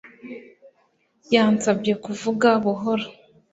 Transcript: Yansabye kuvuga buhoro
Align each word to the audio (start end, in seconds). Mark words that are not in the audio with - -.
Yansabye 1.33 1.93
kuvuga 2.03 2.49
buhoro 2.63 3.05